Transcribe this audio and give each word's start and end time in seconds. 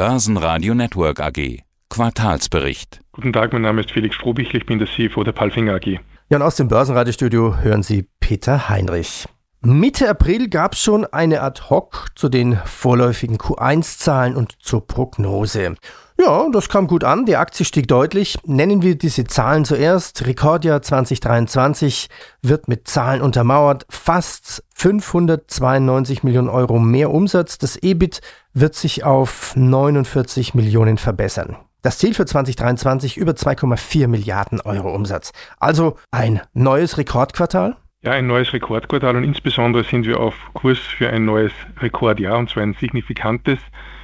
Börsenradio 0.00 0.72
Network 0.72 1.20
AG. 1.20 1.58
Quartalsbericht. 1.90 3.02
Guten 3.12 3.34
Tag, 3.34 3.52
mein 3.52 3.60
Name 3.60 3.82
ist 3.82 3.92
Felix 3.92 4.14
Strohbichel, 4.14 4.60
ich 4.60 4.64
bin 4.64 4.78
der 4.78 4.88
CFO 4.88 5.24
der 5.24 5.32
Palfinger 5.32 5.74
AG. 5.74 6.00
Ja, 6.30 6.38
und 6.38 6.42
aus 6.42 6.56
dem 6.56 6.68
Börsenradiostudio 6.68 7.58
hören 7.58 7.82
Sie 7.82 8.08
Peter 8.18 8.70
Heinrich. 8.70 9.26
Mitte 9.62 10.08
April 10.08 10.48
gab 10.48 10.72
es 10.72 10.80
schon 10.80 11.04
eine 11.04 11.42
Ad-Hoc 11.42 12.06
zu 12.14 12.30
den 12.30 12.56
vorläufigen 12.64 13.36
Q1-Zahlen 13.36 14.34
und 14.34 14.56
zur 14.62 14.86
Prognose. 14.86 15.74
Ja, 16.18 16.48
das 16.50 16.70
kam 16.70 16.86
gut 16.86 17.04
an, 17.04 17.26
die 17.26 17.36
Aktie 17.36 17.66
stieg 17.66 17.86
deutlich. 17.86 18.38
Nennen 18.46 18.80
wir 18.80 18.96
diese 18.96 19.24
Zahlen 19.24 19.66
zuerst. 19.66 20.26
Rekordjahr 20.26 20.80
2023 20.80 22.08
wird 22.40 22.68
mit 22.68 22.88
Zahlen 22.88 23.20
untermauert. 23.20 23.84
Fast 23.90 24.64
592 24.76 26.22
Millionen 26.22 26.48
Euro 26.48 26.78
mehr 26.78 27.10
Umsatz. 27.10 27.58
Das 27.58 27.76
EBIT 27.76 28.22
wird 28.54 28.74
sich 28.74 29.04
auf 29.04 29.54
49 29.56 30.54
Millionen 30.54 30.96
verbessern. 30.96 31.56
Das 31.82 31.98
Ziel 31.98 32.14
für 32.14 32.24
2023 32.24 33.18
über 33.18 33.32
2,4 33.32 34.08
Milliarden 34.08 34.62
Euro 34.62 34.94
Umsatz. 34.94 35.32
Also 35.58 35.96
ein 36.10 36.40
neues 36.54 36.96
Rekordquartal? 36.96 37.76
Ja, 38.02 38.12
ein 38.12 38.26
neues 38.26 38.54
Rekordquartal 38.54 39.14
und 39.14 39.24
insbesondere 39.24 39.84
sind 39.84 40.06
wir 40.06 40.20
auf 40.20 40.34
Kurs 40.54 40.78
für 40.78 41.10
ein 41.10 41.26
neues 41.26 41.52
Rekordjahr 41.80 42.38
und 42.38 42.48
zwar 42.48 42.62
ein 42.62 42.72
signifikantes 42.72 43.58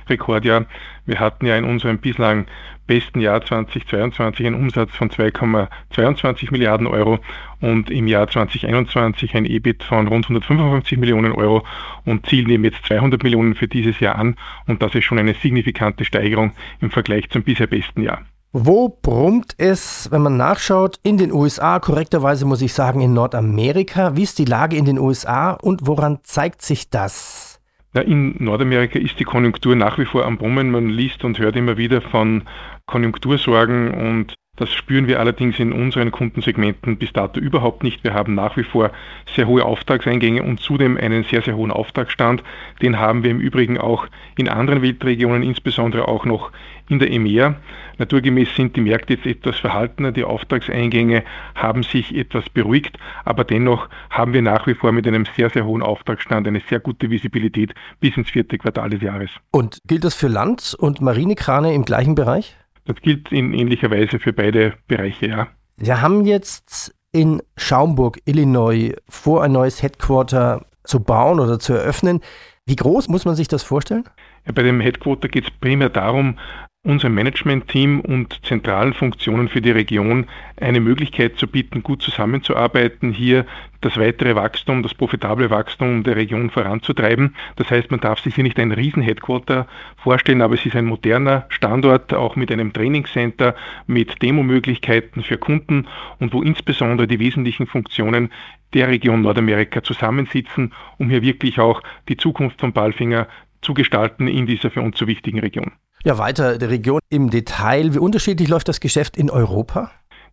Rekordjahr. 0.06 0.66
Wir 1.06 1.18
hatten 1.18 1.46
ja 1.46 1.56
in 1.56 1.64
unserem 1.64 1.96
bislang 1.96 2.44
besten 2.86 3.22
Jahr 3.22 3.40
2022 3.40 4.46
einen 4.46 4.56
Umsatz 4.56 4.94
von 4.94 5.08
2,22 5.08 6.52
Milliarden 6.52 6.86
Euro 6.86 7.20
und 7.62 7.90
im 7.90 8.06
Jahr 8.06 8.28
2021 8.28 9.34
ein 9.34 9.46
EBIT 9.46 9.82
von 9.82 10.08
rund 10.08 10.26
155 10.26 10.98
Millionen 10.98 11.32
Euro 11.32 11.64
und 12.04 12.26
zielen 12.26 12.50
eben 12.50 12.64
jetzt 12.64 12.84
200 12.84 13.22
Millionen 13.22 13.54
für 13.54 13.66
dieses 13.66 13.98
Jahr 14.00 14.16
an 14.16 14.36
und 14.66 14.82
das 14.82 14.94
ist 14.94 15.04
schon 15.04 15.18
eine 15.18 15.32
signifikante 15.32 16.04
Steigerung 16.04 16.52
im 16.82 16.90
Vergleich 16.90 17.30
zum 17.30 17.44
bisher 17.44 17.66
besten 17.66 18.02
Jahr. 18.02 18.26
Wo 18.58 18.88
brummt 18.88 19.52
es, 19.58 20.10
wenn 20.10 20.22
man 20.22 20.38
nachschaut, 20.38 20.98
in 21.02 21.18
den 21.18 21.30
USA, 21.30 21.78
korrekterweise 21.78 22.46
muss 22.46 22.62
ich 22.62 22.72
sagen 22.72 23.02
in 23.02 23.12
Nordamerika? 23.12 24.16
Wie 24.16 24.22
ist 24.22 24.38
die 24.38 24.46
Lage 24.46 24.78
in 24.78 24.86
den 24.86 24.98
USA 24.98 25.50
und 25.50 25.86
woran 25.86 26.20
zeigt 26.22 26.62
sich 26.62 26.88
das? 26.88 27.60
Ja, 27.92 28.00
in 28.00 28.42
Nordamerika 28.42 28.98
ist 28.98 29.20
die 29.20 29.24
Konjunktur 29.24 29.76
nach 29.76 29.98
wie 29.98 30.06
vor 30.06 30.24
am 30.24 30.38
Brummen. 30.38 30.70
Man 30.70 30.88
liest 30.88 31.22
und 31.22 31.38
hört 31.38 31.54
immer 31.54 31.76
wieder 31.76 32.00
von 32.00 32.44
Konjunktursorgen 32.86 33.92
und 33.92 34.34
das 34.56 34.72
spüren 34.72 35.06
wir 35.06 35.20
allerdings 35.20 35.58
in 35.58 35.72
unseren 35.72 36.10
Kundensegmenten 36.10 36.96
bis 36.96 37.12
dato 37.12 37.38
überhaupt 37.38 37.82
nicht. 37.82 38.02
Wir 38.04 38.14
haben 38.14 38.34
nach 38.34 38.56
wie 38.56 38.64
vor 38.64 38.90
sehr 39.34 39.46
hohe 39.46 39.64
Auftragseingänge 39.64 40.42
und 40.42 40.60
zudem 40.60 40.96
einen 40.96 41.24
sehr, 41.24 41.42
sehr 41.42 41.56
hohen 41.56 41.70
Auftragsstand. 41.70 42.42
Den 42.80 42.98
haben 42.98 43.22
wir 43.22 43.30
im 43.30 43.40
Übrigen 43.40 43.78
auch 43.78 44.06
in 44.36 44.48
anderen 44.48 44.82
Weltregionen, 44.82 45.42
insbesondere 45.42 46.08
auch 46.08 46.24
noch 46.24 46.52
in 46.88 46.98
der 46.98 47.10
EMEA. 47.10 47.56
Naturgemäß 47.98 48.54
sind 48.54 48.76
die 48.76 48.80
Märkte 48.80 49.14
jetzt 49.14 49.26
etwas 49.26 49.58
verhaltener, 49.58 50.12
die 50.12 50.24
Auftragseingänge 50.24 51.24
haben 51.54 51.82
sich 51.82 52.14
etwas 52.14 52.48
beruhigt, 52.50 52.98
aber 53.24 53.44
dennoch 53.44 53.88
haben 54.10 54.32
wir 54.32 54.42
nach 54.42 54.66
wie 54.66 54.74
vor 54.74 54.92
mit 54.92 55.06
einem 55.06 55.26
sehr, 55.36 55.50
sehr 55.50 55.64
hohen 55.64 55.82
Auftragsstand 55.82 56.46
eine 56.46 56.60
sehr 56.60 56.80
gute 56.80 57.10
Visibilität 57.10 57.74
bis 58.00 58.16
ins 58.16 58.30
vierte 58.30 58.58
Quartal 58.58 58.90
des 58.90 59.02
Jahres. 59.02 59.30
Und 59.50 59.78
gilt 59.86 60.04
das 60.04 60.14
für 60.14 60.28
Land- 60.28 60.76
und 60.78 61.00
Marinekrane 61.00 61.74
im 61.74 61.84
gleichen 61.84 62.14
Bereich? 62.14 62.56
Das 62.86 62.96
gilt 63.02 63.32
in 63.32 63.52
ähnlicher 63.52 63.90
Weise 63.90 64.18
für 64.18 64.32
beide 64.32 64.74
Bereiche, 64.86 65.26
ja. 65.26 65.48
Wir 65.76 66.00
haben 66.00 66.24
jetzt 66.24 66.94
in 67.12 67.42
Schaumburg, 67.56 68.18
Illinois, 68.24 68.94
vor, 69.08 69.42
ein 69.42 69.52
neues 69.52 69.82
Headquarter 69.82 70.64
zu 70.84 71.00
bauen 71.00 71.40
oder 71.40 71.58
zu 71.58 71.74
eröffnen. 71.74 72.20
Wie 72.64 72.76
groß 72.76 73.08
muss 73.08 73.24
man 73.24 73.34
sich 73.34 73.48
das 73.48 73.62
vorstellen? 73.62 74.04
Ja, 74.46 74.52
bei 74.52 74.62
dem 74.62 74.80
Headquarter 74.80 75.28
geht 75.28 75.44
es 75.44 75.50
primär 75.50 75.88
darum, 75.88 76.38
unserem 76.86 77.14
Managementteam 77.14 78.00
und 78.00 78.44
zentralen 78.44 78.94
Funktionen 78.94 79.48
für 79.48 79.60
die 79.60 79.72
Region 79.72 80.26
eine 80.56 80.80
Möglichkeit 80.80 81.36
zu 81.36 81.48
bieten, 81.48 81.82
gut 81.82 82.00
zusammenzuarbeiten, 82.00 83.12
hier 83.12 83.44
das 83.80 83.98
weitere 83.98 84.36
Wachstum, 84.36 84.84
das 84.84 84.94
profitable 84.94 85.50
Wachstum 85.50 86.04
der 86.04 86.14
Region 86.14 86.48
voranzutreiben. 86.48 87.34
Das 87.56 87.70
heißt, 87.70 87.90
man 87.90 88.00
darf 88.00 88.20
sich 88.20 88.36
hier 88.36 88.44
nicht 88.44 88.58
ein 88.60 88.70
Riesen-Headquarter 88.70 89.66
vorstellen, 89.96 90.42
aber 90.42 90.54
es 90.54 90.64
ist 90.64 90.76
ein 90.76 90.86
moderner 90.86 91.46
Standort, 91.48 92.14
auch 92.14 92.36
mit 92.36 92.52
einem 92.52 92.72
Trainingscenter, 92.72 93.56
mit 93.86 94.22
Demo-Möglichkeiten 94.22 95.24
für 95.24 95.38
Kunden 95.38 95.88
und 96.20 96.32
wo 96.32 96.42
insbesondere 96.42 97.08
die 97.08 97.18
wesentlichen 97.18 97.66
Funktionen 97.66 98.30
der 98.74 98.88
Region 98.88 99.22
Nordamerika 99.22 99.82
zusammensitzen, 99.82 100.72
um 100.98 101.10
hier 101.10 101.22
wirklich 101.22 101.58
auch 101.58 101.82
die 102.08 102.16
Zukunft 102.16 102.60
von 102.60 102.72
Balfinger 102.72 103.26
zu 103.60 103.74
gestalten 103.74 104.28
in 104.28 104.46
dieser 104.46 104.70
für 104.70 104.82
uns 104.82 104.98
so 104.98 105.08
wichtigen 105.08 105.40
Region. 105.40 105.72
Ja, 106.04 106.18
weiter 106.18 106.58
der 106.58 106.70
Region 106.70 107.00
im 107.08 107.30
Detail. 107.30 107.94
Wie 107.94 107.98
unterschiedlich 107.98 108.48
läuft 108.48 108.68
das 108.68 108.80
Geschäft 108.80 109.16
in 109.16 109.30
Europa? 109.30 109.90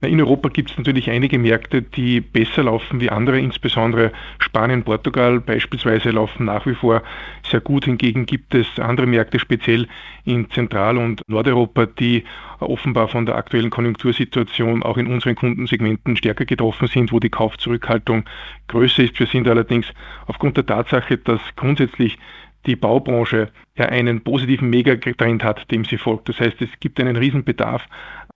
In 0.08 0.20
Europa 0.20 0.50
gibt 0.50 0.72
es 0.72 0.78
natürlich 0.78 1.10
einige 1.10 1.40
Märkte, 1.40 1.82
die 1.82 2.20
besser 2.20 2.64
laufen 2.64 3.00
wie 3.00 3.10
andere, 3.10 3.40
insbesondere 3.40 4.12
Spanien, 4.40 4.84
Portugal 4.84 5.40
beispielsweise 5.40 6.12
laufen 6.12 6.46
nach 6.46 6.66
wie 6.66 6.76
vor 6.76 7.04
sehr 7.50 7.62
gut. 7.62 7.86
Hingegen 7.86 8.26
gibt 8.26 8.54
es 8.54 8.68
andere 8.80 9.08
Märkte, 9.08 9.40
speziell 9.40 9.88
in 10.26 10.50
Zentral- 10.50 10.98
und 10.98 11.22
Nordeuropa, 11.28 11.86
die 11.86 12.26
offenbar 12.60 13.08
von 13.08 13.26
der 13.26 13.36
aktuellen 13.36 13.70
Konjunktursituation 13.70 14.84
auch 14.84 14.98
in 14.98 15.08
unseren 15.08 15.36
Kundensegmenten 15.36 16.18
stärker 16.18 16.46
getroffen 16.46 16.88
sind, 16.88 17.14
wo 17.14 17.20
die 17.20 17.30
Kaufzurückhaltung 17.30 18.26
größer 18.68 19.04
ist. 19.04 19.18
Wir 19.20 19.28
sind 19.28 19.48
allerdings 19.48 19.88
aufgrund 20.28 20.58
der 20.58 20.66
Tatsache, 20.66 21.18
dass 21.18 21.40
grundsätzlich 21.56 22.18
die 22.66 22.76
Baubranche 22.76 23.50
ja 23.76 23.86
einen 23.86 24.24
positiven 24.24 24.70
Megatrend 24.70 25.44
hat, 25.44 25.70
dem 25.72 25.86
sie 25.86 25.98
folgt. 25.98 26.30
Das 26.30 26.40
heißt, 26.40 26.62
es 26.62 26.70
gibt 26.80 27.00
einen 27.00 27.16
Riesenbedarf 27.16 27.88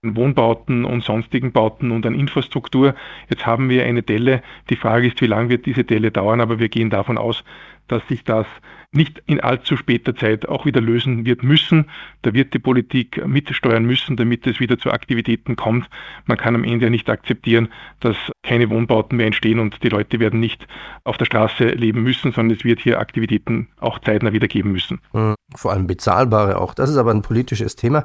an 0.02 0.16
Wohnbauten 0.16 0.84
und 0.84 1.02
sonstigen 1.02 1.52
Bauten 1.52 1.90
und 1.90 2.06
an 2.06 2.14
Infrastruktur. 2.14 2.94
Jetzt 3.28 3.46
haben 3.46 3.68
wir 3.68 3.84
eine 3.84 4.02
Delle. 4.02 4.42
Die 4.70 4.76
Frage 4.76 5.08
ist, 5.08 5.20
wie 5.20 5.26
lange 5.26 5.48
wird 5.48 5.66
diese 5.66 5.84
Delle 5.84 6.10
dauern, 6.10 6.40
aber 6.40 6.58
wir 6.58 6.68
gehen 6.68 6.90
davon 6.90 7.18
aus, 7.18 7.44
dass 7.88 8.06
sich 8.08 8.24
das 8.24 8.46
nicht 8.90 9.22
in 9.26 9.40
allzu 9.40 9.76
später 9.76 10.16
Zeit 10.16 10.48
auch 10.48 10.64
wieder 10.64 10.80
lösen 10.80 11.26
wird 11.26 11.42
müssen. 11.42 11.90
Da 12.22 12.32
wird 12.32 12.54
die 12.54 12.58
Politik 12.58 13.24
mitsteuern 13.26 13.84
müssen, 13.84 14.16
damit 14.16 14.46
es 14.46 14.60
wieder 14.60 14.78
zu 14.78 14.90
Aktivitäten 14.90 15.56
kommt. 15.56 15.88
Man 16.24 16.38
kann 16.38 16.54
am 16.54 16.64
Ende 16.64 16.86
ja 16.86 16.90
nicht 16.90 17.10
akzeptieren, 17.10 17.68
dass 18.00 18.16
keine 18.42 18.70
Wohnbauten 18.70 19.16
mehr 19.16 19.26
entstehen 19.26 19.58
und 19.58 19.82
die 19.82 19.90
Leute 19.90 20.20
werden 20.20 20.40
nicht 20.40 20.66
auf 21.04 21.18
der 21.18 21.26
Straße 21.26 21.68
leben 21.68 22.02
müssen, 22.02 22.32
sondern 22.32 22.56
es 22.56 22.64
wird 22.64 22.80
hier 22.80 22.98
Aktivitäten 22.98 23.68
auch 23.78 23.98
zeitnah 23.98 24.32
wieder 24.32 24.48
geben 24.48 24.72
müssen. 24.72 25.00
Hm, 25.12 25.34
vor 25.54 25.72
allem 25.72 25.86
bezahlbare 25.86 26.58
auch. 26.58 26.72
Das 26.72 26.88
ist 26.88 26.96
aber 26.96 27.10
ein 27.10 27.22
politisches 27.22 27.76
Thema. 27.76 28.04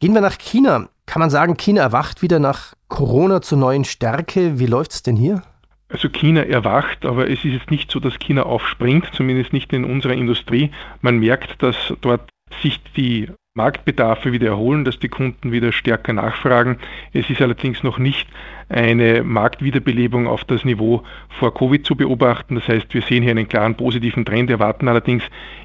Gehen 0.00 0.14
wir 0.14 0.20
nach 0.20 0.38
China. 0.38 0.88
Kann 1.06 1.20
man 1.20 1.30
sagen, 1.30 1.56
China 1.56 1.82
erwacht 1.82 2.22
wieder 2.22 2.38
nach 2.38 2.74
Corona 2.88 3.40
zur 3.40 3.58
neuen 3.58 3.84
Stärke. 3.84 4.58
Wie 4.58 4.66
läuft 4.66 4.92
es 4.92 5.02
denn 5.02 5.16
hier? 5.16 5.42
Also 5.88 6.08
China 6.08 6.42
erwacht, 6.42 7.06
aber 7.06 7.30
es 7.30 7.44
ist 7.44 7.52
jetzt 7.52 7.70
nicht 7.70 7.90
so, 7.90 8.00
dass 8.00 8.18
China 8.18 8.42
aufspringt, 8.42 9.08
zumindest 9.12 9.52
nicht 9.52 9.72
in 9.72 9.84
unserer 9.84 10.14
Industrie. 10.14 10.70
Man 11.00 11.20
merkt, 11.20 11.62
dass 11.62 11.94
dort 12.00 12.28
sich 12.60 12.82
die 12.96 13.28
Marktbedarfe 13.54 14.32
wieder 14.32 14.48
erholen, 14.48 14.84
dass 14.84 14.98
die 14.98 15.08
Kunden 15.08 15.50
wieder 15.52 15.72
stärker 15.72 16.12
nachfragen. 16.12 16.78
Es 17.12 17.30
ist 17.30 17.40
allerdings 17.40 17.82
noch 17.82 17.98
nicht 17.98 18.28
eine 18.68 19.22
Marktwiederbelebung 19.22 20.26
auf 20.26 20.44
das 20.44 20.64
Niveau 20.64 21.04
vor 21.28 21.54
Covid 21.54 21.86
zu 21.86 21.96
beobachten. 21.96 22.56
Das 22.56 22.68
heißt, 22.68 22.92
wir 22.92 23.02
sehen 23.02 23.22
hier 23.22 23.30
einen 23.30 23.48
klaren 23.48 23.76
positiven 23.76 24.24
Trend, 24.24 24.50
erwarten 24.50 24.88
allerdings 24.88 25.22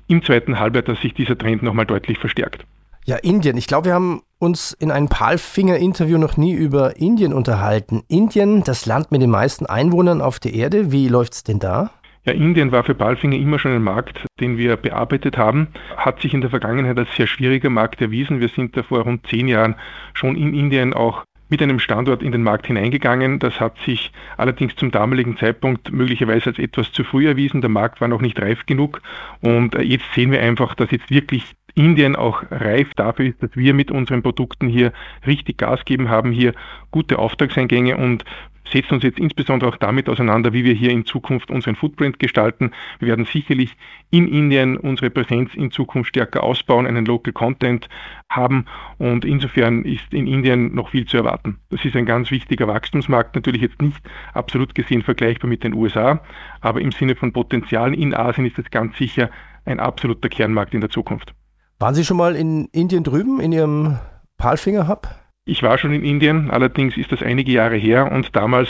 im 0.08 0.24
zweiten 0.24 0.60
Halbjahr, 0.60 0.84
dass 0.84 1.02
sich 1.02 1.14
dieser 1.14 1.38
Trend 1.38 1.64
nochmal 1.64 1.86
deutlich 1.86 2.18
verstärkt. 2.18 2.66
Ja, 3.06 3.16
Indien. 3.18 3.58
Ich 3.58 3.68
glaube, 3.68 3.86
wir 3.86 3.94
haben 3.94 4.22
uns 4.38 4.74
in 4.74 4.92
einem 4.92 5.08
Palfinger-Interview 5.08 6.18
noch 6.18 6.38
nie 6.38 6.54
über 6.54 6.98
Indien 6.98 7.34
unterhalten. 7.34 8.04
Indien, 8.08 8.64
das 8.64 8.86
Land 8.86 9.12
mit 9.12 9.22
den 9.22 9.32
meisten 9.32 9.66
Einwohnern 9.66 10.22
auf 10.22 10.40
der 10.40 10.54
Erde, 10.54 10.92
wie 10.92 11.08
läuft 11.08 11.34
es 11.34 11.44
denn 11.44 11.60
da? 11.60 11.92
Ja, 12.26 12.34
Indien 12.34 12.72
war 12.72 12.84
für 12.84 12.94
Palfinger 12.94 13.36
immer 13.36 13.58
schon 13.58 13.72
ein 13.72 13.82
Markt, 13.82 14.24
den 14.40 14.56
wir 14.56 14.78
bearbeitet 14.78 15.40
haben, 15.40 15.70
hat 15.98 16.22
sich 16.22 16.36
in 16.36 16.42
der 16.42 16.52
Vergangenheit 16.52 17.00
als 17.00 17.10
sehr 17.16 17.26
schwieriger 17.26 17.72
Markt 17.72 18.00
erwiesen. 18.00 18.40
Wir 18.40 18.50
sind 18.50 18.78
da 18.78 18.84
vor 18.84 19.02
rund 19.02 19.26
zehn 19.26 19.48
Jahren 19.48 19.76
schon 20.14 20.36
in 20.36 20.54
Indien 20.54 20.94
auch 20.94 21.24
mit 21.52 21.62
einem 21.62 21.80
Standort 21.80 22.24
in 22.24 22.32
den 22.32 22.44
Markt 22.44 22.68
hineingegangen. 22.68 23.40
Das 23.40 23.60
hat 23.60 23.78
sich 23.86 24.12
allerdings 24.38 24.76
zum 24.78 24.90
damaligen 24.90 25.36
Zeitpunkt 25.38 25.92
möglicherweise 25.92 26.52
als 26.52 26.60
etwas 26.60 26.92
zu 26.94 27.04
früh 27.04 27.28
erwiesen. 27.28 27.60
Der 27.60 27.70
Markt 27.70 28.00
war 28.00 28.08
noch 28.08 28.22
nicht 28.22 28.40
reif 28.40 28.66
genug 28.66 29.02
und 29.42 29.76
äh, 29.76 29.82
jetzt 29.82 30.06
sehen 30.16 30.32
wir 30.32 30.42
einfach, 30.42 30.76
dass 30.76 30.92
jetzt 30.92 31.12
wirklich 31.12 31.44
Indien 31.76 32.16
auch 32.16 32.44
reif 32.52 32.94
dafür 32.96 33.26
ist, 33.26 33.42
dass 33.42 33.56
wir 33.56 33.74
mit 33.74 33.92
unseren 33.92 34.24
Produkten 34.24 34.68
hier 34.68 34.94
richtig 35.26 35.58
Gas 35.58 35.86
geben 35.86 36.10
haben, 36.10 36.32
hier 36.32 36.54
gute 36.92 37.20
Auftragseingänge 37.20 37.98
und 37.98 38.26
setzen 38.72 38.96
uns 38.96 39.04
jetzt 39.04 39.20
insbesondere 39.20 39.70
auch 39.70 39.78
damit 39.78 40.08
auseinander, 40.10 40.54
wie 40.54 40.64
wir 40.64 40.74
hier 40.74 40.92
in 40.92 41.06
Zukunft 41.06 41.52
unseren 41.52 41.76
Footprint 41.76 42.20
gestalten. 42.20 42.72
Wir 43.00 43.10
werden 43.10 43.26
sicherlich 43.26 43.76
in 44.10 44.28
Indien 44.28 44.78
unsere 44.78 45.10
Präsenz 45.10 45.54
in 45.56 45.72
Zukunft 45.72 46.10
stärker 46.10 46.44
ausbauen, 46.44 46.88
einen 46.88 47.06
Local 47.06 47.34
Content 47.34 47.90
haben 48.30 48.66
und 48.98 49.26
insofern 49.26 49.84
ist 49.84 50.14
in 50.14 50.28
Indien 50.28 50.74
noch 50.74 50.90
viel 50.90 51.06
zu 51.06 51.18
erwarten. 51.18 51.58
Das 51.70 51.84
ist 51.84 51.96
ein 51.96 52.06
ganz 52.06 52.32
wichtiger 52.32 52.68
Wachstumsmarkt, 52.68 53.36
natürlich 53.36 53.62
jetzt 53.62 53.82
nicht 53.82 54.02
absolut 54.34 54.76
gesehen 54.76 55.02
vergleichbar 55.02 55.50
mit 55.50 55.64
den 55.64 55.74
USA, 55.74 56.22
aber 56.62 56.82
im 56.82 56.92
Sinne 56.92 57.16
von 57.16 57.34
Potenzialen 57.34 57.94
in 57.94 58.14
Asien 58.14 58.46
ist 58.46 58.60
es 58.60 58.70
ganz 58.72 58.98
sicher 58.98 59.30
ein 59.66 59.80
absoluter 59.80 60.30
Kernmarkt 60.30 60.74
in 60.74 60.82
der 60.82 60.90
Zukunft. 60.90 61.34
Waren 61.82 61.96
Sie 61.96 62.06
schon 62.06 62.18
mal 62.18 62.36
in 62.36 62.66
Indien 62.66 63.04
drüben, 63.04 63.40
in 63.40 63.52
Ihrem 63.52 63.98
Palfinger-Hub? 64.38 65.08
Ich 65.46 65.64
war 65.64 65.80
schon 65.80 65.92
in 65.92 66.04
Indien, 66.04 66.52
allerdings 66.52 66.96
ist 66.96 67.12
das 67.12 67.24
einige 67.24 67.52
Jahre 67.52 67.76
her 67.76 68.12
und 68.12 68.36
damals 68.36 68.70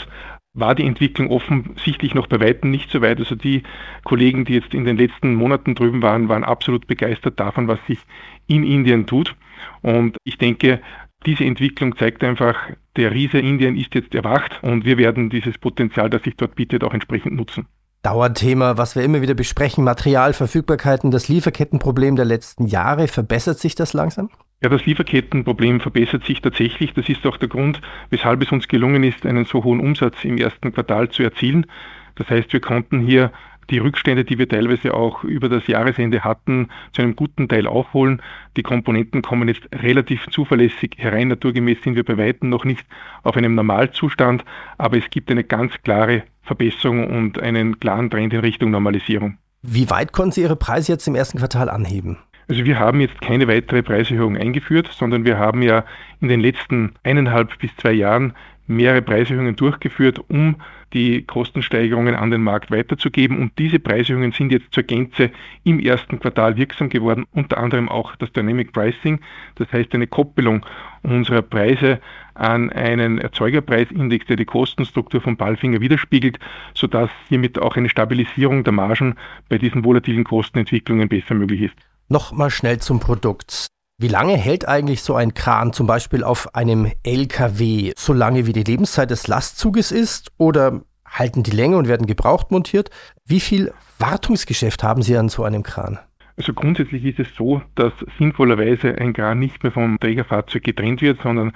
war 0.54 0.76
die 0.76 0.86
Entwicklung 0.86 1.30
offensichtlich 1.30 2.14
noch 2.16 2.28
bei 2.28 2.40
weitem 2.40 2.72
nicht 2.72 2.90
so 2.90 3.02
weit. 3.02 3.20
Also 3.20 3.36
die 3.36 3.64
Kollegen, 4.06 4.46
die 4.46 4.54
jetzt 4.54 4.74
in 4.74 4.86
den 4.86 4.96
letzten 4.96 5.36
Monaten 5.36 5.76
drüben 5.76 6.02
waren, 6.02 6.30
waren 6.30 6.46
absolut 6.46 6.88
begeistert 6.88 7.38
davon, 7.38 7.68
was 7.68 7.80
sich 7.86 8.00
in 8.48 8.64
Indien 8.64 9.06
tut. 9.08 9.36
Und 9.82 10.16
ich 10.24 10.38
denke, 10.38 10.80
diese 11.26 11.44
Entwicklung 11.44 11.98
zeigt 11.98 12.24
einfach, 12.24 12.56
der 12.96 13.12
Riese 13.12 13.40
Indien 13.40 13.76
ist 13.76 13.94
jetzt 13.94 14.16
erwacht 14.16 14.64
und 14.64 14.86
wir 14.86 14.98
werden 14.98 15.30
dieses 15.30 15.58
Potenzial, 15.58 16.10
das 16.10 16.24
sich 16.24 16.38
dort 16.38 16.56
bietet, 16.56 16.86
auch 16.86 16.94
entsprechend 16.94 17.34
nutzen. 17.34 17.68
Dauerthema, 18.04 18.78
was 18.78 18.96
wir 18.96 19.04
immer 19.04 19.22
wieder 19.22 19.36
besprechen, 19.36 19.84
Materialverfügbarkeiten, 19.84 21.12
das 21.12 21.28
Lieferkettenproblem 21.28 22.16
der 22.16 22.26
letzten 22.26 22.66
Jahre. 22.66 23.08
Verbessert 23.08 23.60
sich 23.60 23.76
das 23.76 23.94
langsam? 23.94 24.30
Ja, 24.64 24.70
das 24.70 24.86
Lieferkettenproblem 24.86 25.80
verbessert 25.82 26.24
sich 26.26 26.42
tatsächlich. 26.42 26.94
Das 26.94 27.10
ist 27.10 27.26
auch 27.26 27.38
der 27.38 27.50
Grund, 27.50 27.82
weshalb 28.10 28.42
es 28.42 28.52
uns 28.52 28.68
gelungen 28.68 29.04
ist, 29.04 29.26
einen 29.26 29.46
so 29.46 29.64
hohen 29.64 29.80
Umsatz 29.80 30.24
im 30.24 30.38
ersten 30.38 30.74
Quartal 30.74 31.10
zu 31.10 31.24
erzielen. 31.24 31.68
Das 32.16 32.30
heißt, 32.30 32.52
wir 32.54 32.60
konnten 32.60 33.00
hier 33.00 33.32
die 33.70 33.78
Rückstände, 33.78 34.26
die 34.26 34.38
wir 34.38 34.50
teilweise 34.50 34.94
auch 34.94 35.24
über 35.24 35.50
das 35.50 35.68
Jahresende 35.68 36.24
hatten, 36.24 36.70
zu 36.94 37.02
einem 37.02 37.16
guten 37.16 37.48
Teil 37.48 37.68
aufholen. 37.68 38.22
Die 38.58 38.64
Komponenten 38.64 39.22
kommen 39.22 39.48
jetzt 39.48 39.68
relativ 39.72 40.28
zuverlässig 40.28 40.96
herein. 40.98 41.30
Naturgemäß 41.30 41.82
sind 41.84 41.96
wir 41.96 42.04
bei 42.04 42.18
Weitem 42.18 42.50
noch 42.50 42.66
nicht 42.66 42.86
auf 43.24 43.38
einem 43.38 43.56
Normalzustand, 43.56 44.44
aber 44.78 44.98
es 44.98 45.10
gibt 45.10 45.32
eine 45.32 45.44
ganz 45.44 45.74
klare 45.84 46.24
Verbesserung 46.44 47.08
und 47.08 47.40
einen 47.40 47.80
klaren 47.80 48.10
Trend 48.10 48.34
in 48.34 48.40
Richtung 48.40 48.72
Normalisierung. 48.72 49.38
Wie 49.62 49.90
weit 49.90 50.12
konnten 50.12 50.32
Sie 50.32 50.42
Ihre 50.42 50.56
Preise 50.56 50.92
jetzt 50.92 51.08
im 51.08 51.16
ersten 51.16 51.38
Quartal 51.38 51.70
anheben? 51.70 52.18
Also 52.52 52.66
wir 52.66 52.80
haben 52.80 53.00
jetzt 53.00 53.22
keine 53.22 53.48
weitere 53.48 53.82
Preiserhöhung 53.82 54.36
eingeführt, 54.36 54.90
sondern 54.92 55.24
wir 55.24 55.38
haben 55.38 55.62
ja 55.62 55.86
in 56.20 56.28
den 56.28 56.42
letzten 56.42 56.96
eineinhalb 57.04 57.58
bis 57.60 57.74
zwei 57.78 57.94
Jahren 57.94 58.34
mehrere 58.68 59.02
Preiserhöhungen 59.02 59.56
durchgeführt, 59.56 60.20
um 60.30 60.56
die 60.94 61.24
Kostensteigerungen 61.24 62.16
an 62.16 62.32
den 62.32 62.42
Markt 62.42 62.72
weiterzugeben. 62.72 63.40
Und 63.40 63.58
diese 63.58 63.80
Preiserhöhungen 63.80 64.32
sind 64.32 64.52
jetzt 64.52 64.74
zur 64.74 64.84
Gänze 64.84 65.32
im 65.64 65.80
ersten 65.80 66.20
Quartal 66.20 66.58
wirksam 66.58 66.90
geworden, 66.90 67.26
unter 67.32 67.58
anderem 67.58 67.90
auch 67.90 68.16
das 68.18 68.32
Dynamic 68.32 68.74
Pricing, 68.74 69.20
das 69.56 69.72
heißt 69.72 69.94
eine 69.94 70.08
Koppelung 70.08 70.66
unserer 71.04 71.42
Preise 71.42 72.00
an 72.34 72.72
einen 72.72 73.18
Erzeugerpreisindex, 73.18 74.26
der 74.28 74.36
die 74.36 74.46
Kostenstruktur 74.46 75.22
von 75.22 75.38
Ballfinger 75.38 75.82
widerspiegelt, 75.82 76.40
sodass 76.74 77.10
hiermit 77.30 77.60
auch 77.60 77.76
eine 77.76 77.90
Stabilisierung 77.90 78.64
der 78.64 78.74
Margen 78.74 79.16
bei 79.50 79.58
diesen 79.58 79.84
volatilen 79.84 80.24
Kostenentwicklungen 80.24 81.10
besser 81.10 81.36
möglich 81.36 81.62
ist. 81.62 81.76
Nochmal 82.10 82.50
schnell 82.50 82.80
zum 82.80 83.00
Produkt. 83.00 83.68
Wie 84.02 84.08
lange 84.08 84.36
hält 84.36 84.68
eigentlich 84.68 85.04
so 85.04 85.14
ein 85.14 85.36
Kran 85.36 85.74
zum 85.74 85.86
Beispiel 85.86 86.24
auf 86.24 86.56
einem 86.56 86.92
LKW? 87.04 87.92
So 87.96 88.14
lange 88.14 88.48
wie 88.48 88.52
die 88.52 88.64
Lebenszeit 88.64 89.12
des 89.12 89.28
Lastzuges 89.28 89.92
ist 89.92 90.32
oder 90.40 90.82
halten 91.06 91.44
die 91.44 91.52
Länge 91.52 91.78
und 91.78 91.88
werden 91.88 92.08
gebraucht 92.08 92.50
montiert? 92.50 92.90
Wie 93.28 93.40
viel 93.40 93.72
Wartungsgeschäft 94.00 94.82
haben 94.82 95.04
Sie 95.04 95.16
an 95.16 95.30
so 95.30 95.44
einem 95.44 95.62
Kran? 95.62 96.00
Also 96.36 96.52
grundsätzlich 96.54 97.06
ist 97.06 97.20
es 97.20 97.28
so, 97.38 97.62
dass 97.76 97.94
sinnvollerweise 98.18 98.98
ein 98.98 99.14
Kran 99.14 99.38
nicht 99.38 99.62
mehr 99.62 99.72
vom 99.72 100.00
Trägerfahrzeug 100.00 100.64
getrennt 100.64 101.04
wird, 101.04 101.22
sondern 101.22 101.52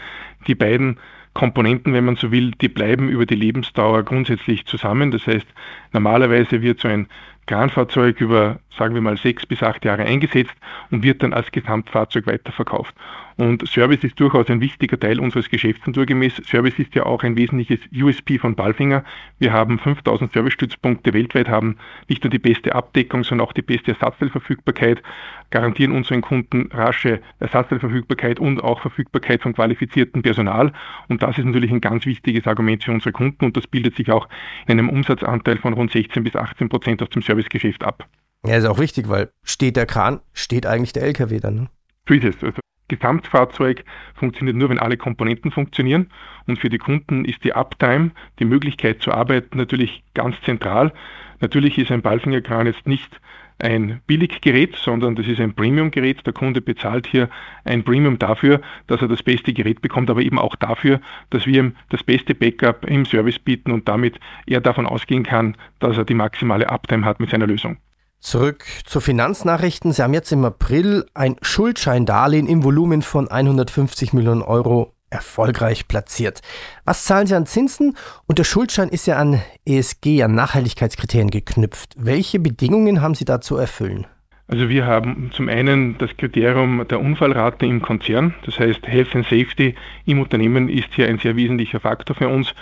die 0.45 0.53
beiden 0.53 0.99
Komponenten, 1.33 1.93
wenn 1.93 2.05
man 2.05 2.15
so 2.15 2.31
will, 2.31 2.51
die 2.51 2.69
bleiben 2.69 3.09
über 3.09 3.25
die 3.25 3.33
Lebensdauer 3.33 4.03
grundsätzlich 4.03 4.67
zusammen. 4.67 5.09
Das 5.09 5.25
heißt, 5.25 5.47
normalerweise 5.93 6.61
wird 6.61 6.79
so 6.79 6.89
ein 6.89 7.07
Kranfahrzeug 7.47 8.21
über, 8.21 8.59
sagen 8.77 8.93
wir 8.93 9.01
mal, 9.01 9.17
sechs 9.17 9.45
bis 9.45 9.63
acht 9.63 9.85
Jahre 9.85 10.03
eingesetzt 10.03 10.55
und 10.91 11.03
wird 11.03 11.23
dann 11.23 11.33
als 11.33 11.51
Gesamtfahrzeug 11.51 12.27
weiterverkauft. 12.27 12.95
Und 13.37 13.67
Service 13.67 14.03
ist 14.05 14.17
durchaus 14.17 14.49
ein 14.49 14.61
wichtiger 14.61 14.97
Teil 14.97 15.19
unseres 15.19 15.49
Geschäfts 15.49 15.85
naturgemäß. 15.85 16.37
Service 16.45 16.79
ist 16.79 16.95
ja 16.95 17.05
auch 17.05 17.21
ein 17.23 17.35
wesentliches 17.35 17.81
USP 17.93 18.37
von 18.37 18.55
Balfinger. 18.55 19.03
Wir 19.39 19.51
haben 19.51 19.77
5000 19.77 20.31
Servicestützpunkte 20.31 21.13
weltweit, 21.13 21.49
haben 21.49 21.75
nicht 22.07 22.23
nur 22.23 22.31
die 22.31 22.39
beste 22.39 22.73
Abdeckung, 22.73 23.25
sondern 23.25 23.45
auch 23.45 23.51
die 23.51 23.61
beste 23.61 23.91
Ersatzteilverfügbarkeit, 23.91 25.03
garantieren 25.49 25.91
unseren 25.91 26.21
Kunden 26.21 26.69
rasche 26.71 27.19
Ersatzteilverfügbarkeit 27.39 28.39
und 28.39 28.63
auch 28.63 28.79
Verfügbarkeit 28.79 29.41
von 29.41 29.53
qualifiziertem 29.53 30.21
Personal. 30.21 30.71
Und 31.09 31.21
das 31.21 31.37
ist 31.37 31.45
natürlich 31.45 31.71
ein 31.71 31.81
ganz 31.81 32.05
wichtiges 32.05 32.47
Argument 32.47 32.85
für 32.85 32.93
unsere 32.93 33.11
Kunden 33.11 33.43
und 33.43 33.57
das 33.57 33.67
bildet 33.67 33.97
sich 33.97 34.11
auch 34.11 34.29
in 34.65 34.79
einem 34.79 34.89
Umsatzanteil 34.89 35.57
von 35.57 35.73
rund 35.73 35.91
16 35.91 36.23
bis 36.23 36.37
18 36.37 36.69
Prozent 36.69 37.01
aus 37.01 37.09
dem 37.09 37.21
Servicegeschäft 37.21 37.83
ab. 37.83 38.07
Ja, 38.45 38.57
ist 38.57 38.65
auch 38.65 38.79
wichtig, 38.79 39.09
weil 39.09 39.29
steht 39.43 39.75
der 39.75 39.85
Kran, 39.85 40.19
steht 40.33 40.65
eigentlich 40.65 40.93
der 40.93 41.03
LKW 41.03 41.39
dann. 41.39 41.55
Ne? 41.55 41.69
So 42.07 42.13
ist 42.13 42.23
es. 42.23 42.43
Also 42.43 42.59
Gesamtfahrzeug 42.87 43.83
funktioniert 44.13 44.57
nur, 44.57 44.69
wenn 44.69 44.79
alle 44.79 44.97
Komponenten 44.97 45.51
funktionieren. 45.51 46.11
Und 46.47 46.59
für 46.59 46.69
die 46.69 46.77
Kunden 46.77 47.25
ist 47.25 47.43
die 47.43 47.53
Uptime, 47.53 48.11
die 48.39 48.45
Möglichkeit 48.45 49.01
zu 49.01 49.11
arbeiten, 49.11 49.57
natürlich 49.57 50.03
ganz 50.13 50.35
zentral. 50.41 50.93
Natürlich 51.41 51.77
ist 51.77 51.91
ein 51.91 52.01
Ballfingerkran 52.01 52.67
jetzt 52.67 52.87
nicht 52.87 53.19
ein 53.57 54.01
Billiggerät, 54.05 54.75
sondern 54.75 55.15
das 55.15 55.27
ist 55.27 55.39
ein 55.39 55.53
Premium-Gerät. 55.53 56.25
Der 56.25 56.33
Kunde 56.33 56.61
bezahlt 56.61 57.07
hier 57.07 57.29
ein 57.63 57.83
Premium 57.83 58.19
dafür, 58.19 58.61
dass 58.87 59.01
er 59.01 59.07
das 59.07 59.23
beste 59.23 59.53
Gerät 59.53 59.81
bekommt, 59.81 60.09
aber 60.09 60.21
eben 60.21 60.37
auch 60.37 60.55
dafür, 60.55 60.99
dass 61.29 61.45
wir 61.47 61.63
ihm 61.63 61.75
das 61.89 62.03
beste 62.03 62.35
Backup 62.35 62.85
im 62.85 63.05
Service 63.05 63.39
bieten 63.39 63.71
und 63.71 63.87
damit 63.87 64.19
er 64.45 64.61
davon 64.61 64.85
ausgehen 64.85 65.23
kann, 65.23 65.55
dass 65.79 65.97
er 65.97 66.03
die 66.03 66.13
maximale 66.13 66.69
Uptime 66.69 67.05
hat 67.05 67.19
mit 67.19 67.29
seiner 67.29 67.47
Lösung. 67.47 67.77
Zurück 68.19 68.65
zu 68.85 68.99
Finanznachrichten. 68.99 69.91
Sie 69.91 70.01
haben 70.01 70.13
jetzt 70.13 70.31
im 70.31 70.45
April 70.45 71.05
ein 71.13 71.35
Schuldscheindarlehen 71.41 72.47
im 72.47 72.63
Volumen 72.63 73.01
von 73.01 73.27
150 73.29 74.13
Millionen 74.13 74.41
Euro 74.41 74.95
erfolgreich 75.09 75.87
platziert. 75.87 76.41
Was 76.83 77.05
zahlen 77.05 77.27
Sie 77.27 77.35
an 77.35 77.45
Zinsen? 77.45 77.95
Und 78.27 78.39
der 78.39 78.43
Schuldschein 78.43 78.89
ist 78.89 79.05
ja 79.05 79.17
an 79.17 79.41
ESG, 79.65 80.23
an 80.23 80.35
Nachhaltigkeitskriterien 80.35 81.29
geknüpft. 81.29 81.93
Welche 81.97 82.39
Bedingungen 82.39 83.01
haben 83.01 83.15
Sie 83.15 83.25
da 83.25 83.41
zu 83.41 83.57
erfüllen? 83.57 84.07
Also 84.47 84.69
wir 84.69 84.85
haben 84.85 85.31
zum 85.33 85.49
einen 85.49 85.97
das 85.97 86.15
Kriterium 86.17 86.87
der 86.87 86.99
Unfallrate 86.99 87.65
im 87.65 87.81
Konzern. 87.81 88.35
Das 88.45 88.59
heißt, 88.59 88.85
Health 88.85 89.15
and 89.15 89.25
Safety 89.25 89.73
im 90.05 90.19
Unternehmen 90.21 90.69
ist 90.69 90.89
hier 90.93 91.07
ein 91.07 91.17
sehr 91.17 91.35
wesentlicher 91.35 91.79
Faktor 91.79 92.15
für 92.15 92.27
uns. 92.27 92.53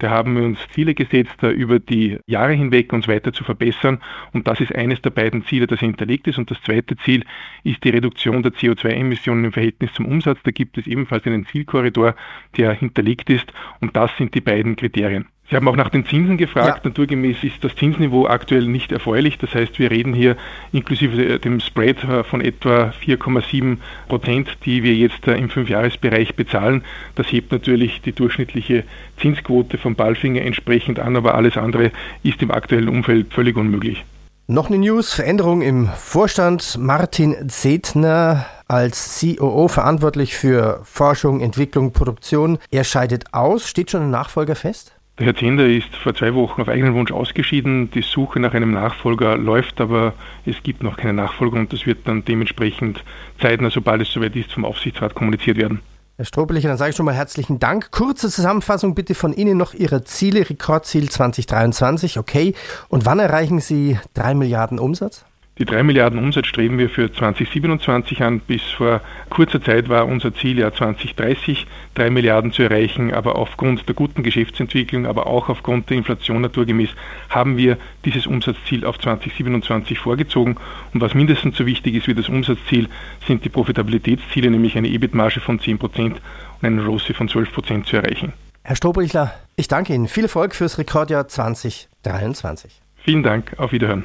Da 0.00 0.08
haben 0.08 0.34
wir 0.34 0.42
uns 0.44 0.58
Ziele 0.72 0.94
gesetzt, 0.94 1.42
über 1.42 1.78
die 1.78 2.18
Jahre 2.26 2.54
hinweg 2.54 2.90
uns 2.94 3.06
weiter 3.06 3.34
zu 3.34 3.44
verbessern. 3.44 4.00
Und 4.32 4.48
das 4.48 4.58
ist 4.60 4.74
eines 4.74 5.02
der 5.02 5.10
beiden 5.10 5.44
Ziele, 5.44 5.66
das 5.66 5.80
hinterlegt 5.80 6.26
ist. 6.26 6.38
Und 6.38 6.50
das 6.50 6.60
zweite 6.62 6.96
Ziel 6.96 7.22
ist 7.64 7.84
die 7.84 7.90
Reduktion 7.90 8.42
der 8.42 8.52
CO2-Emissionen 8.52 9.44
im 9.44 9.52
Verhältnis 9.52 9.92
zum 9.92 10.06
Umsatz. 10.06 10.38
Da 10.42 10.52
gibt 10.52 10.78
es 10.78 10.86
ebenfalls 10.86 11.26
einen 11.26 11.44
Zielkorridor, 11.44 12.14
der 12.56 12.72
hinterlegt 12.72 13.28
ist. 13.28 13.52
Und 13.80 13.94
das 13.94 14.10
sind 14.16 14.34
die 14.34 14.40
beiden 14.40 14.74
Kriterien. 14.74 15.26
Sie 15.50 15.56
haben 15.56 15.66
auch 15.66 15.74
nach 15.74 15.88
den 15.88 16.06
Zinsen 16.06 16.36
gefragt. 16.36 16.84
Ja. 16.84 16.90
Naturgemäß 16.90 17.42
ist 17.42 17.64
das 17.64 17.74
Zinsniveau 17.74 18.26
aktuell 18.26 18.66
nicht 18.66 18.92
erfreulich. 18.92 19.36
Das 19.38 19.52
heißt, 19.52 19.80
wir 19.80 19.90
reden 19.90 20.14
hier 20.14 20.36
inklusive 20.70 21.40
dem 21.40 21.58
Spread 21.58 22.04
äh, 22.04 22.22
von 22.22 22.40
etwa 22.40 22.92
4,7 23.04 23.78
Prozent, 24.08 24.48
die 24.64 24.84
wir 24.84 24.94
jetzt 24.94 25.26
äh, 25.26 25.34
im 25.34 25.50
Fünfjahresbereich 25.50 26.36
bezahlen. 26.36 26.84
Das 27.16 27.26
hebt 27.32 27.50
natürlich 27.50 28.00
die 28.00 28.12
durchschnittliche 28.12 28.84
Zinsquote 29.20 29.76
vom 29.76 29.96
Ballfinger 29.96 30.42
entsprechend 30.42 31.00
an, 31.00 31.16
aber 31.16 31.34
alles 31.34 31.56
andere 31.56 31.90
ist 32.22 32.40
im 32.42 32.52
aktuellen 32.52 32.88
Umfeld 32.88 33.34
völlig 33.34 33.56
unmöglich. 33.56 34.04
Noch 34.46 34.68
eine 34.68 34.78
News, 34.78 35.12
Veränderung 35.12 35.62
im 35.62 35.88
Vorstand. 35.88 36.76
Martin 36.78 37.48
Zetner 37.48 38.46
als 38.68 39.20
COO 39.20 39.66
verantwortlich 39.66 40.36
für 40.36 40.80
Forschung, 40.84 41.40
Entwicklung, 41.40 41.92
Produktion. 41.92 42.58
Er 42.70 42.84
scheidet 42.84 43.34
aus. 43.34 43.68
Steht 43.68 43.90
schon 43.90 44.02
ein 44.02 44.10
Nachfolger 44.10 44.54
fest? 44.54 44.92
Der 45.20 45.26
Herr 45.26 45.36
Zender 45.36 45.66
ist 45.66 45.94
vor 45.96 46.14
zwei 46.14 46.32
Wochen 46.34 46.62
auf 46.62 46.68
eigenen 46.68 46.94
Wunsch 46.94 47.12
ausgeschieden. 47.12 47.90
Die 47.90 48.00
Suche 48.00 48.40
nach 48.40 48.54
einem 48.54 48.72
Nachfolger 48.72 49.36
läuft, 49.36 49.78
aber 49.78 50.14
es 50.46 50.62
gibt 50.62 50.82
noch 50.82 50.96
keinen 50.96 51.16
Nachfolger 51.16 51.58
und 51.58 51.74
das 51.74 51.84
wird 51.84 52.08
dann 52.08 52.24
dementsprechend 52.24 53.04
zeitnah, 53.38 53.68
sobald 53.68 54.00
es 54.00 54.10
soweit 54.10 54.34
ist, 54.34 54.50
vom 54.50 54.64
Aufsichtsrat 54.64 55.14
kommuniziert 55.14 55.58
werden. 55.58 55.80
Herr 56.16 56.24
Stropeliche, 56.24 56.68
dann 56.68 56.78
sage 56.78 56.92
ich 56.92 56.96
schon 56.96 57.04
mal 57.04 57.14
herzlichen 57.14 57.58
Dank. 57.58 57.90
Kurze 57.90 58.30
Zusammenfassung 58.30 58.94
bitte 58.94 59.14
von 59.14 59.34
Ihnen 59.34 59.58
noch 59.58 59.74
Ihre 59.74 60.04
Ziele, 60.04 60.48
Rekordziel 60.48 61.10
2023, 61.10 62.18
okay. 62.18 62.54
Und 62.88 63.04
wann 63.04 63.18
erreichen 63.18 63.60
Sie 63.60 63.98
drei 64.14 64.34
Milliarden 64.34 64.78
Umsatz? 64.78 65.26
Die 65.60 65.66
3 65.66 65.82
Milliarden 65.82 66.18
Umsatz 66.18 66.46
streben 66.46 66.78
wir 66.78 66.88
für 66.88 67.12
2027 67.12 68.22
an. 68.22 68.40
Bis 68.40 68.62
vor 68.62 69.02
kurzer 69.28 69.62
Zeit 69.62 69.90
war 69.90 70.06
unser 70.06 70.32
Ziel 70.34 70.58
ja 70.58 70.72
2030 70.72 71.66
3 71.96 72.08
Milliarden 72.08 72.50
zu 72.50 72.62
erreichen, 72.62 73.12
aber 73.12 73.36
aufgrund 73.36 73.86
der 73.86 73.94
guten 73.94 74.22
Geschäftsentwicklung, 74.22 75.04
aber 75.04 75.26
auch 75.26 75.50
aufgrund 75.50 75.90
der 75.90 75.98
Inflation 75.98 76.40
naturgemäß 76.40 76.88
haben 77.28 77.58
wir 77.58 77.76
dieses 78.06 78.26
Umsatzziel 78.26 78.86
auf 78.86 78.98
2027 78.98 79.98
vorgezogen. 79.98 80.56
Und 80.94 81.02
was 81.02 81.12
mindestens 81.12 81.58
so 81.58 81.66
wichtig 81.66 81.94
ist 81.94 82.08
wie 82.08 82.14
das 82.14 82.30
Umsatzziel, 82.30 82.88
sind 83.26 83.44
die 83.44 83.50
Profitabilitätsziele, 83.50 84.50
nämlich 84.50 84.78
eine 84.78 84.88
EBIT-Marge 84.88 85.40
von 85.40 85.60
10 85.60 85.78
Prozent 85.78 86.22
und 86.62 86.66
einen 86.66 86.78
ROSI 86.78 87.12
von 87.12 87.28
12 87.28 87.52
Prozent 87.52 87.86
zu 87.86 87.96
erreichen. 87.96 88.32
Herr 88.62 88.76
Strohbrichler, 88.76 89.34
ich 89.56 89.68
danke 89.68 89.92
Ihnen. 89.92 90.08
Viel 90.08 90.24
Erfolg 90.24 90.54
fürs 90.54 90.78
Rekordjahr 90.78 91.28
2023. 91.28 92.80
Vielen 92.96 93.22
Dank. 93.22 93.52
Auf 93.58 93.72
Wiederhören. 93.72 94.04